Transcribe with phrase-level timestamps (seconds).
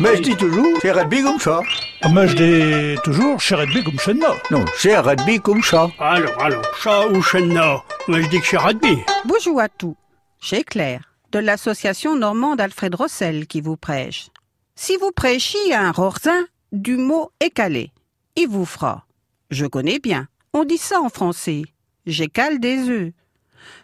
[0.00, 1.60] Mais je dis toujours, c'est rugby comme ça.
[2.02, 4.36] Ah, Mais je dis toujours, chez Redby comme moi.
[4.52, 5.90] Non, c'est rugby comme ça.
[5.98, 8.98] Alors, alors, chat ou chenna Moi, je dis que c'est rugby.
[9.24, 9.96] Bonjour à tous.
[10.40, 14.28] Chez Claire, de l'association normande Alfred Rossel qui vous prêche.
[14.76, 17.90] Si vous prêchiez un rorzin, du mot écalé,
[18.36, 19.04] il vous fera.
[19.50, 20.28] Je connais bien.
[20.52, 21.62] On dit ça en français.
[22.06, 23.12] J'écale des œufs.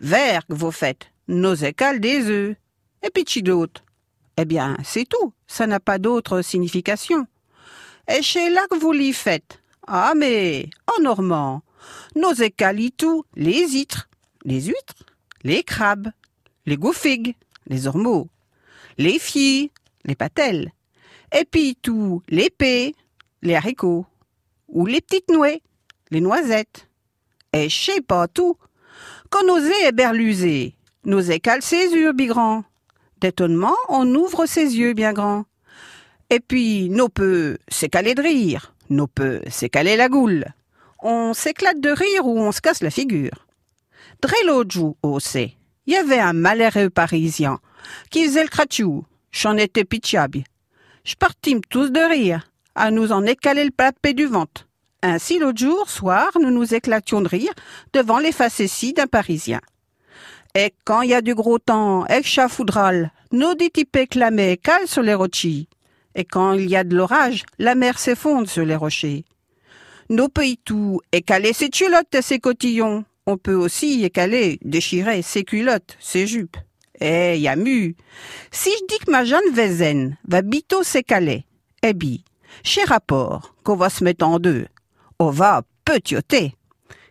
[0.00, 1.10] Vergue, vous faites.
[1.26, 2.56] Nos écales des œufs.
[3.02, 3.82] Et puis chi d'autre.
[4.40, 5.32] Eh bien, c'est tout.
[5.48, 7.26] Ça n'a pas d'autre signification.
[8.08, 9.60] Et chez là que vous l'y faites.
[9.88, 11.62] Ah, mais, en normand,
[12.14, 12.32] nos
[12.92, 14.08] tout, les huîtres,
[14.44, 14.94] les huîtres,
[15.42, 16.10] les crabes,
[16.66, 17.34] les goufigues,
[17.66, 18.28] les ormeaux,
[18.96, 19.72] les filles,
[20.04, 20.70] les patelles,
[21.36, 22.50] et puis tout, les
[23.42, 24.06] les haricots,
[24.68, 25.62] ou les petites nouées,
[26.10, 26.88] les noisettes.
[27.52, 28.56] Et sais pas tout.
[29.86, 32.64] Éberluser, nos écales ses yeux, bigrand.
[33.20, 35.44] D'étonnement, on ouvre ses yeux bien grands.
[36.30, 37.58] Et puis, nos peu,
[37.90, 38.74] calé de rire.
[38.90, 39.40] Nos peu,
[39.72, 40.46] calé la goule.
[41.00, 43.46] On s'éclate de rire ou on se casse la figure.
[44.22, 47.60] Dré l'autre jour, aussi, il y avait un malheureux parisien
[48.10, 49.04] qui faisait le crachou.
[49.32, 50.44] J'en étais pitiable.
[51.04, 54.66] Je partîmes tous de rire, à nous en écaler le plapé du ventre.
[55.02, 57.52] Ainsi, l'autre jour, soir, nous nous éclations de rire
[57.92, 59.60] devant les facéties d'un Parisien.
[60.54, 65.02] Et quand il y a du gros temps, et chafoudral, nos détypés clamaient cale sur
[65.02, 65.68] les rochers.
[66.14, 69.24] Et quand il y a de l'orage, la mer s'effondre sur les rochers.
[70.08, 73.04] Nos pays tout, écaler ses culottes et ses cotillons.
[73.26, 76.56] On peut aussi écaler, déchirer ses culottes, ses jupes.
[77.00, 77.94] Eh, y a mu.
[78.50, 81.44] Si je dis que ma jeune Vézen va bientôt s'écaler,
[81.82, 82.24] eh bi,
[82.64, 84.66] chez rapport, qu'on va se mettre en deux,
[85.18, 86.54] on va petioter.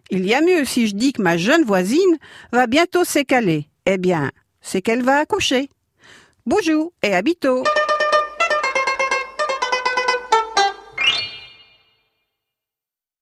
[0.09, 2.17] Il y a mieux si je dis que ma jeune voisine
[2.51, 3.67] va bientôt s'écaler.
[3.85, 5.69] Eh bien, c'est qu'elle va accoucher.
[6.45, 7.63] Bonjour et à bientôt.